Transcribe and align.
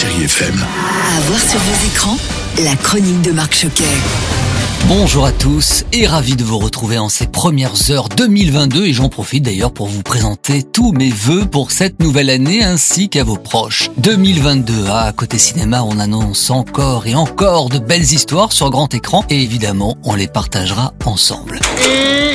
Chérie 0.00 0.26
FM. 0.26 0.54
À 0.54 1.20
voir 1.22 1.40
sur 1.40 1.58
vos 1.58 1.86
écrans, 1.88 2.16
la 2.62 2.76
chronique 2.76 3.20
de 3.22 3.32
Marc 3.32 3.52
Choquet. 3.52 3.82
Bonjour 4.86 5.26
à 5.26 5.32
tous 5.32 5.84
et 5.92 6.06
ravi 6.06 6.36
de 6.36 6.44
vous 6.44 6.58
retrouver 6.58 6.98
en 6.98 7.08
ces 7.08 7.26
premières 7.26 7.90
heures 7.90 8.08
2022 8.08 8.86
et 8.86 8.92
j'en 8.92 9.08
profite 9.08 9.42
d'ailleurs 9.42 9.72
pour 9.72 9.88
vous 9.88 10.04
présenter 10.04 10.62
tous 10.62 10.92
mes 10.92 11.10
vœux 11.10 11.46
pour 11.46 11.72
cette 11.72 11.98
nouvelle 11.98 12.30
année 12.30 12.62
ainsi 12.62 13.08
qu'à 13.08 13.24
vos 13.24 13.38
proches. 13.38 13.90
2022, 13.96 14.84
ah, 14.88 15.06
à 15.06 15.12
côté 15.12 15.36
cinéma, 15.36 15.82
on 15.82 15.98
annonce 15.98 16.48
encore 16.50 17.08
et 17.08 17.16
encore 17.16 17.68
de 17.68 17.80
belles 17.80 18.12
histoires 18.12 18.52
sur 18.52 18.70
grand 18.70 18.94
écran 18.94 19.24
et 19.30 19.42
évidemment, 19.42 19.96
on 20.04 20.14
les 20.14 20.28
partagera 20.28 20.94
ensemble. 21.06 21.58
Et 21.84 22.27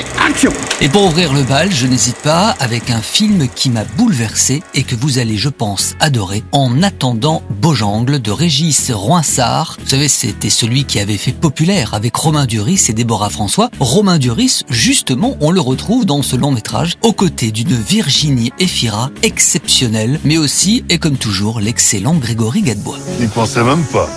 pour 0.93 1.05
ouvrir 1.05 1.33
le 1.33 1.41
bal, 1.41 1.71
je 1.71 1.87
n'hésite 1.87 2.17
pas 2.17 2.55
avec 2.59 2.91
un 2.91 3.01
film 3.01 3.47
qui 3.47 3.71
m'a 3.71 3.83
bouleversé 3.83 4.61
et 4.75 4.83
que 4.83 4.93
vous 4.93 5.17
allez, 5.17 5.37
je 5.37 5.49
pense, 5.49 5.95
adorer 5.99 6.43
en 6.51 6.83
attendant 6.83 7.41
Beaujangle 7.61 8.21
de 8.21 8.29
Régis 8.29 8.91
Roinsard. 8.91 9.77
Vous 9.81 9.89
savez, 9.89 10.07
c'était 10.07 10.51
celui 10.51 10.85
qui 10.85 10.99
avait 10.99 11.17
fait 11.17 11.31
populaire 11.31 11.95
avec 11.95 12.15
Romain 12.15 12.45
Duris 12.45 12.85
et 12.89 12.93
Déborah 12.93 13.31
François. 13.31 13.71
Romain 13.79 14.19
Duris, 14.19 14.61
justement, 14.69 15.35
on 15.41 15.49
le 15.49 15.61
retrouve 15.61 16.05
dans 16.05 16.21
ce 16.21 16.35
long 16.35 16.51
métrage 16.51 16.93
aux 17.01 17.13
côtés 17.13 17.51
d'une 17.51 17.75
Virginie 17.75 18.53
Efira 18.59 19.09
exceptionnelle, 19.23 20.19
mais 20.23 20.37
aussi, 20.37 20.85
et 20.89 20.99
comme 20.99 21.17
toujours, 21.17 21.59
l'excellent 21.59 22.15
Grégory 22.15 22.61
Gadebois. 22.61 22.99
N'y 23.19 23.27
pensez 23.27 23.63
même 23.63 23.83
pas. 23.85 24.07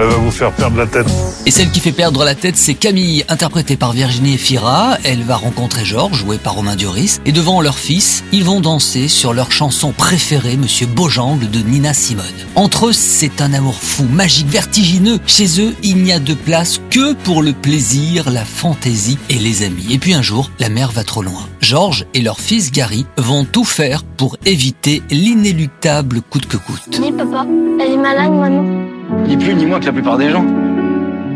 Elle 0.00 0.06
va 0.06 0.14
vous 0.14 0.30
faire 0.30 0.52
perdre 0.52 0.76
la 0.76 0.86
tête. 0.86 1.08
Et 1.44 1.50
celle 1.50 1.70
qui 1.72 1.80
fait 1.80 1.90
perdre 1.90 2.24
la 2.24 2.36
tête, 2.36 2.56
c'est 2.56 2.74
Camille, 2.74 3.24
interprétée 3.28 3.76
par 3.76 3.92
Virginie 3.92 4.34
Efira. 4.34 4.96
Elle 5.02 5.24
va 5.24 5.34
rencontrer 5.34 5.84
Georges, 5.84 6.18
joué 6.18 6.38
par 6.38 6.54
Romain 6.54 6.76
Duris. 6.76 7.18
Et 7.24 7.32
devant 7.32 7.60
leur 7.60 7.78
fils, 7.78 8.22
ils 8.30 8.44
vont 8.44 8.60
danser 8.60 9.08
sur 9.08 9.32
leur 9.32 9.50
chanson 9.50 9.90
préférée, 9.90 10.56
Monsieur 10.56 10.86
Beaujangle 10.86 11.50
de 11.50 11.58
Nina 11.58 11.94
Simone. 11.94 12.24
Entre 12.54 12.86
eux, 12.86 12.92
c'est 12.92 13.40
un 13.40 13.52
amour 13.52 13.74
fou, 13.74 14.04
magique, 14.04 14.48
vertigineux. 14.48 15.18
Chez 15.26 15.60
eux, 15.60 15.74
il 15.82 15.96
n'y 15.96 16.12
a 16.12 16.20
de 16.20 16.34
place 16.34 16.80
que 16.90 17.14
pour 17.14 17.42
le 17.42 17.52
plaisir, 17.52 18.30
la 18.30 18.44
fantaisie 18.44 19.18
et 19.30 19.38
les 19.38 19.64
amis. 19.64 19.86
Et 19.90 19.98
puis 19.98 20.14
un 20.14 20.22
jour, 20.22 20.52
la 20.60 20.68
mère 20.68 20.92
va 20.92 21.02
trop 21.02 21.22
loin. 21.22 21.48
Georges 21.60 22.06
et 22.14 22.20
leur 22.20 22.38
fils 22.38 22.70
Gary 22.70 23.04
vont 23.16 23.44
tout 23.44 23.64
faire 23.64 24.04
pour 24.04 24.36
éviter 24.46 25.02
l'inéluctable 25.10 26.22
coûte 26.22 26.46
que 26.46 26.56
coûte. 26.56 27.00
Oui, 27.00 27.10
papa, 27.10 27.44
elle 27.80 27.92
est 27.92 27.96
malade, 27.96 28.30
maman. 28.30 28.97
Ni 29.26 29.36
plus 29.36 29.54
ni 29.54 29.66
moins 29.66 29.80
que 29.80 29.86
la 29.86 29.92
plupart 29.92 30.18
des 30.18 30.30
gens. 30.30 30.44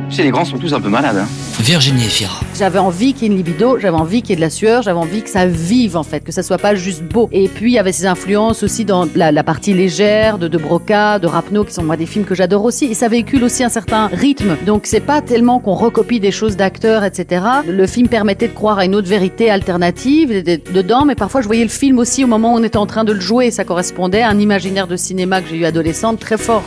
Tu 0.09 0.17
sais, 0.17 0.23
les 0.23 0.31
grands 0.31 0.45
sont 0.45 0.59
tous 0.59 0.73
un 0.75 0.81
peu 0.81 0.89
malades. 0.89 1.17
Hein. 1.17 1.29
Virginie 1.61 2.05
Efira. 2.05 2.41
J'avais 2.63 2.79
envie 2.79 3.13
qu'il 3.13 3.23
y 3.23 3.25
ait 3.25 3.33
une 3.33 3.37
libido, 3.37 3.81
j'avais 3.81 3.97
envie 3.97 4.23
qu'il 4.23 4.31
y 4.31 4.33
ait 4.35 4.37
de 4.37 4.41
la 4.41 4.49
sueur, 4.49 4.83
j'avais 4.83 5.01
envie 5.01 5.21
que 5.23 5.29
ça 5.29 5.47
vive 5.47 5.97
en 5.97 6.05
fait, 6.05 6.21
que 6.21 6.31
ça 6.31 6.45
soit 6.45 6.59
pas 6.59 6.77
juste 6.77 7.03
beau. 7.03 7.29
Et 7.33 7.49
puis 7.49 7.73
il 7.73 7.75
y 7.75 7.79
avait 7.81 7.91
ces 7.91 8.07
influences 8.07 8.63
aussi 8.63 8.85
dans 8.85 9.09
la, 9.17 9.43
partie 9.43 9.75
légère 9.75 10.39
de 10.39 10.47
De 10.47 10.59
Broca, 10.59 11.19
de 11.19 11.27
Rapno, 11.27 11.65
qui 11.65 11.75
sont 11.75 11.83
moi 11.83 11.97
des 11.97 12.07
films 12.07 12.25
que 12.25 12.37
j'adore 12.37 12.65
aussi. 12.65 12.85
Et 12.85 12.95
ça 12.95 13.09
véhicule 13.09 13.43
aussi 13.43 13.65
un 13.65 13.69
certain 13.69 14.07
rythme. 14.07 14.57
Donc 14.65 14.83
c'est 14.87 15.01
pas 15.01 15.21
tellement 15.23 15.59
qu'on 15.59 15.75
recopie 15.75 16.21
des 16.21 16.31
choses 16.31 16.57
d'acteurs, 16.57 17.03
etc. 17.03 17.45
Le 17.67 17.85
film 17.89 18.07
permettait 18.07 18.47
de 18.47 18.55
croire 18.55 18.79
à 18.79 18.85
une 18.85 18.95
autre 18.95 19.09
vérité 19.09 19.51
alternative 19.51 20.45
dedans, 20.73 21.05
mais 21.05 21.17
parfois 21.17 21.41
je 21.41 21.49
voyais 21.49 21.65
le 21.65 21.69
film 21.69 21.99
aussi 21.99 22.23
au 22.23 22.29
moment 22.29 22.55
où 22.55 22.59
on 22.59 22.63
était 22.63 22.77
en 22.77 22.87
train 22.87 23.03
de 23.03 23.13
le 23.13 23.21
jouer. 23.21 23.51
Ça 23.51 23.65
correspondait 23.65 24.23
à 24.23 24.29
un 24.29 24.39
imaginaire 24.39 24.87
de 24.87 24.95
cinéma 24.95 25.43
que 25.43 25.49
j'ai 25.49 25.57
eu 25.57 25.65
adolescente 25.65 26.21
très 26.21 26.39
fort. 26.39 26.63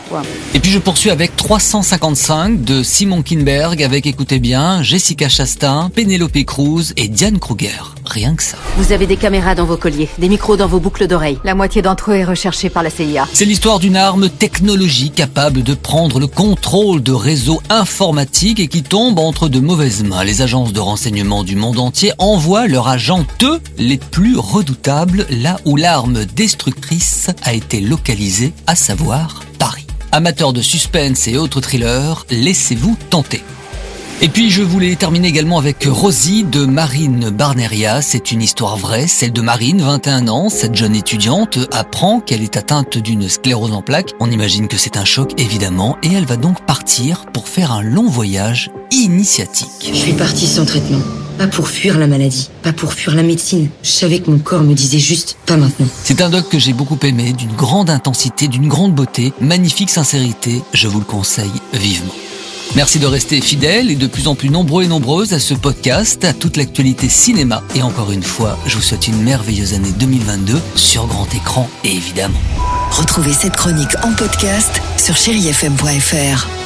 Et 0.53 0.59
puis 0.59 0.71
je 0.71 0.79
poursuis 0.79 1.09
avec 1.09 1.38
355 1.38 2.66
de 2.66 2.83
Simon 2.83 3.21
Kinberg 3.21 3.81
avec, 3.81 4.05
écoutez 4.05 4.39
bien, 4.39 4.83
Jessica 4.83 5.29
Chastain, 5.29 5.84
Penelope 5.89 6.44
Cruz 6.45 6.94
et 6.97 7.08
Diane 7.08 7.39
Kruger. 7.39 7.94
Rien 8.05 8.36
que 8.36 8.44
ça. 8.44 8.58
Vous 8.78 8.91
avez 8.91 9.08
des 9.08 9.17
caméras 9.17 9.55
dans 9.55 9.66
vos 9.66 9.78
colliers, 9.78 10.09
des 10.17 10.30
micros 10.30 10.58
dans 10.58 10.67
vos 10.67 10.80
boucles 10.80 11.08
d'oreilles. 11.08 11.39
La 11.44 11.55
moitié 11.55 11.81
d'entre 11.81 12.11
eux 12.11 12.16
est 12.16 12.23
recherchée 12.23 12.69
par 12.69 12.83
la 12.83 12.89
CIA. 12.89 13.28
C'est 13.33 13.45
l'histoire 13.45 13.80
d'une 13.80 13.95
arme 13.95 14.30
technologique 14.30 15.16
capable 15.16 15.63
de 15.63 15.73
prendre 15.73 16.19
le 16.19 16.28
contrôle 16.28 17.02
de 17.02 17.11
réseaux 17.11 17.61
informatiques 17.69 18.59
et 18.59 18.67
qui 18.67 18.83
tombe 18.83 19.19
entre 19.19 19.50
de 19.50 19.59
mauvaises 19.59 20.03
mains. 20.03 20.23
Les 20.23 20.41
agences 20.41 20.73
de 20.73 20.79
renseignement 20.79 21.44
du 21.44 21.56
monde 21.56 21.79
entier 21.79 22.12
envoient 22.17 22.67
leurs 22.67 22.88
agents, 22.88 23.25
eux, 23.44 23.59
les 23.78 23.97
plus 23.97 24.38
redoutables, 24.38 25.25
là 25.29 25.59
où 25.66 25.75
l'arme 25.75 26.25
destructrice 26.25 27.29
a 27.44 27.53
été 27.53 27.81
localisée, 27.81 28.53
à 28.67 28.75
savoir 28.75 29.41
Paris. 29.59 29.88
Amateurs 30.12 30.53
de 30.53 30.62
suspense 30.62 31.28
et 31.28 31.38
autres 31.38 31.62
thrillers, 31.62 32.25
laissez-vous 32.29 32.96
tenter. 33.09 33.41
Et 34.22 34.30
puis 34.30 34.50
je 34.50 34.64
voulais 34.64 34.96
terminer 34.96 35.28
également 35.28 35.58
avec 35.58 35.86
Rosie 35.86 36.44
de 36.44 36.66
Marine 36.66 37.30
Barneria. 37.30 38.02
C'est 38.02 38.31
une 38.31 38.42
histoire 38.42 38.78
vraie, 38.78 39.08
celle 39.08 39.34
de 39.34 39.42
Marine, 39.42 39.81
21 39.81 40.30
ans. 40.30 40.50
Cette 40.50 40.76
jeune 40.76 40.96
étudiante 40.96 41.59
apprend 41.72 42.22
qu'elle 42.22 42.42
est 42.42 42.56
atteinte 42.56 42.98
d'une 42.98 43.28
sclérose 43.28 43.74
en 43.74 43.81
plaques. 43.81 44.14
On 44.22 44.31
imagine 44.31 44.68
que 44.70 44.78
c'est 44.78 44.96
un 44.98 45.06
choc 45.06 45.34
évidemment 45.38 45.98
et 46.02 46.14
elle 46.14 46.26
va 46.26 46.38
donc 46.38 46.66
partir 46.66 47.26
pour 47.34 47.50
faire 47.50 47.74
un 47.74 47.81
long 47.81 48.08
voyage 48.08 48.72
initiatique. 48.92 49.92
Je 49.92 49.94
suis 49.94 50.14
partie 50.14 50.47
sans 50.47 50.66
traitement. 50.66 51.02
Pas 51.38 51.47
pour 51.47 51.68
fuir 51.68 51.97
la 51.97 52.08
maladie, 52.08 52.50
pas 52.64 52.72
pour 52.72 52.94
fuir 52.94 53.14
la 53.14 53.24
médecine. 53.24 53.70
Je 53.84 53.90
savais 53.90 54.20
que 54.20 54.32
mon 54.32 54.40
corps 54.40 54.64
me 54.64 54.74
disait 54.74 55.00
juste 55.00 55.36
pas 55.46 55.58
maintenant. 55.58 55.88
C'est 56.03 56.22
un 56.22 56.30
doc 56.30 56.47
que 56.47 56.58
j'ai 56.58 56.72
beaucoup 56.72 56.97
aimé, 57.03 57.34
d'une 57.34 57.52
grande 57.52 57.90
intensité, 57.90 58.47
d'une 58.47 58.70
grande 58.70 58.96
beauté, 58.96 59.34
magnifique 59.42 59.90
sincérité. 59.90 60.62
Je 60.74 60.88
vous 60.88 61.00
le 61.00 61.06
conseille 61.06 61.52
vivement. 61.74 62.14
Merci 62.76 63.00
de 63.00 63.06
rester 63.06 63.40
fidèles 63.42 63.92
et 63.92 63.96
de 63.96 64.08
plus 64.08 64.28
en 64.28 64.36
plus 64.36 64.50
nombreux 64.50 64.84
et 64.84 64.88
nombreuses 64.88 65.34
à 65.34 65.40
ce 65.40 65.53
podcast, 65.53 66.26
à 66.26 66.34
toute 66.34 66.58
l'actualité 66.58 67.09
cinéma. 67.09 67.64
Et 67.76 67.81
encore 67.81 68.12
une 68.12 68.24
fois, 68.24 68.58
je 68.66 68.76
vous 68.76 68.81
souhaite 68.81 69.08
une 69.08 69.22
merveilleuse 69.22 69.74
année 69.74 69.94
2022 69.98 70.59
sur 70.76 71.08
grand 71.08 71.34
écran 71.34 71.70
et 71.84 71.92
évidemment. 71.92 72.40
Retrouvez 72.92 73.34
cette 73.34 73.56
chronique 73.56 73.96
en 74.03 74.14
podcast 74.14 74.81
sur 74.98 75.16
chérifm.fr. 75.16 76.65